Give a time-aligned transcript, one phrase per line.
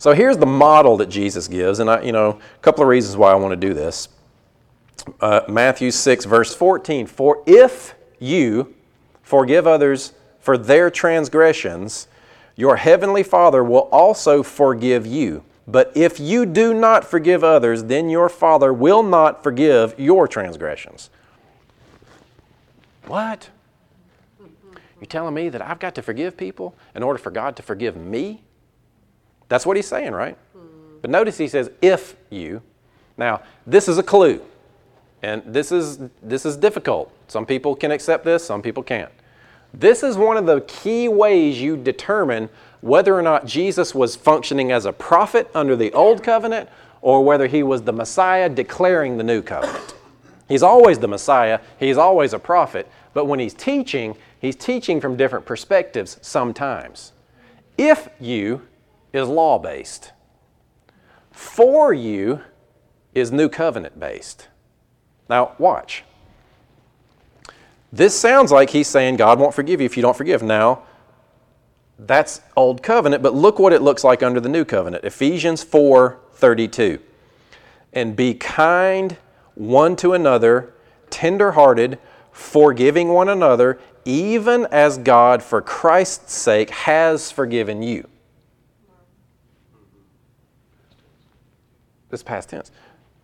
[0.00, 3.18] So here's the model that Jesus gives, and I, you know, a couple of reasons
[3.18, 4.08] why I want to do this.
[5.20, 7.06] Uh, Matthew 6, verse 14.
[7.06, 8.74] For if you
[9.22, 12.08] forgive others for their transgressions,
[12.56, 15.44] your heavenly Father will also forgive you.
[15.68, 21.10] But if you do not forgive others, then your Father will not forgive your transgressions.
[23.04, 23.50] What?
[24.98, 27.96] You're telling me that I've got to forgive people in order for God to forgive
[27.96, 28.44] me?
[29.50, 30.38] That's what he's saying, right?
[31.02, 32.62] But notice he says, if you.
[33.18, 34.40] Now, this is a clue.
[35.22, 37.12] And this is, this is difficult.
[37.28, 39.10] Some people can accept this, some people can't.
[39.74, 42.48] This is one of the key ways you determine
[42.80, 46.68] whether or not Jesus was functioning as a prophet under the old covenant
[47.02, 49.94] or whether he was the Messiah declaring the new covenant.
[50.48, 55.16] He's always the Messiah, he's always a prophet, but when he's teaching, he's teaching from
[55.16, 57.12] different perspectives sometimes.
[57.76, 58.62] If you
[59.12, 60.12] is law based,
[61.30, 62.40] for you
[63.14, 64.48] is new covenant based.
[65.28, 66.04] Now, watch.
[67.92, 70.42] This sounds like he's saying God won't forgive you if you don't forgive.
[70.42, 70.82] Now,
[71.98, 75.04] that's old covenant, but look what it looks like under the new covenant.
[75.04, 77.00] Ephesians 4:32.
[77.92, 79.16] And be kind
[79.54, 80.72] one to another,
[81.10, 81.98] tenderhearted,
[82.30, 88.08] forgiving one another, even as God for Christ's sake has forgiven you.
[92.10, 92.70] This past tense.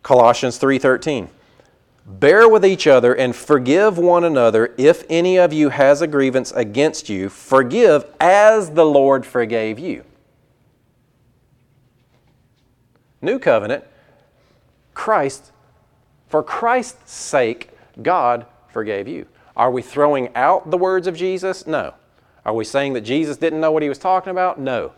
[0.03, 1.29] Colossians 3:13.
[2.05, 6.53] Bear with each other and forgive one another if any of you has a grievance
[6.53, 7.27] against you.
[7.27, 10.05] Forgive as the Lord forgave you.
[13.21, 13.83] New covenant,
[14.93, 15.51] Christ,
[16.29, 19.25] for Christ's sake, God forgave you.
[19.57, 21.67] Are we throwing out the words of Jesus?
[21.67, 21.93] No.
[22.45, 24.59] Are we saying that Jesus didn't know what he was talking about?
[24.59, 24.93] No.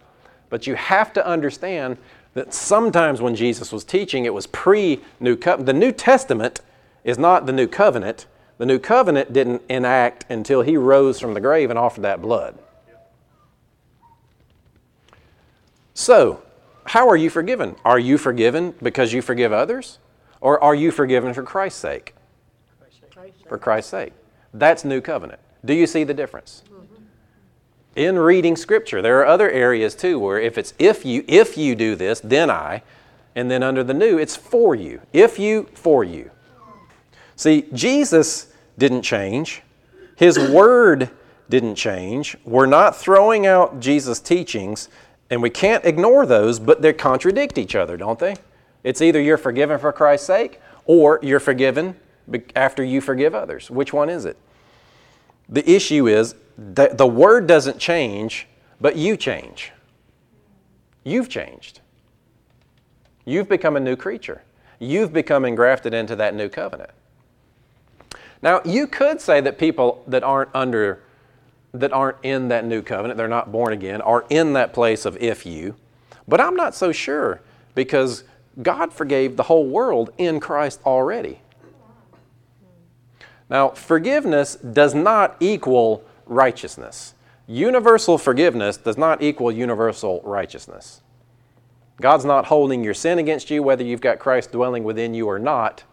[0.50, 1.98] But you have to understand
[2.34, 5.66] that sometimes when Jesus was teaching, it was pre New Covenant.
[5.66, 6.62] The New Testament
[7.04, 8.26] is not the new covenant.
[8.58, 12.58] The new covenant didn't enact until he rose from the grave and offered that blood.
[15.94, 16.44] So,
[16.86, 17.76] how are you forgiven?
[17.84, 20.00] Are you forgiven because you forgive others?
[20.42, 22.16] Or are you forgiven for Christ's sake?
[23.48, 24.14] For Christ's sake.
[24.54, 25.40] That's new covenant.
[25.64, 26.64] Do you see the difference?
[27.96, 31.76] In reading scripture, there are other areas too where if it's if you if you
[31.76, 32.84] do this, then I,
[33.36, 35.02] and then under the new it's for you.
[35.12, 36.32] If you, for you.
[37.36, 39.64] See, Jesus didn't change,
[40.16, 41.10] His Word
[41.50, 42.38] didn't change.
[42.46, 44.90] We're not throwing out Jesus' teachings,
[45.30, 48.36] and we can't ignore those, but they contradict each other, don't they?
[48.84, 51.96] It's either you're forgiven for Christ's sake or you're forgiven
[52.56, 53.70] after you forgive others.
[53.70, 54.38] Which one is it?
[55.50, 58.48] The issue is that the Word doesn't change,
[58.80, 59.72] but you change.
[61.04, 61.82] You've changed.
[63.26, 64.44] You've become a new creature.
[64.80, 66.92] You've become engrafted into that new covenant.
[68.42, 71.02] Now, you could say that people that aren't under,
[71.74, 75.18] that aren't in that new covenant, they're not born again, are in that place of
[75.18, 75.76] if you,
[76.28, 77.42] but I'm not so sure
[77.76, 78.24] because
[78.62, 81.42] God forgave the whole world in Christ already.
[83.50, 87.16] Now, forgiveness does not equal righteousness.
[87.48, 91.02] Universal forgiveness does not equal universal righteousness.
[92.00, 95.40] God's not holding your sin against you, whether you've got Christ dwelling within you or
[95.40, 95.84] not.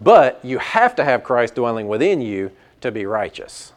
[0.00, 2.50] But you have to have Christ dwelling within you
[2.80, 3.72] to be righteous.